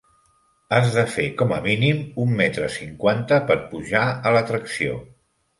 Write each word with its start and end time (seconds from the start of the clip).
Has 0.77 0.87
de 0.93 1.03
fer 1.15 1.25
com 1.41 1.53
a 1.57 1.59
mínim 1.67 2.01
un 2.25 2.33
metre 2.41 2.71
cinquanta 2.79 3.39
per 3.53 3.61
pujar 3.75 4.03
a 4.31 4.37
l'atracció. 4.39 5.01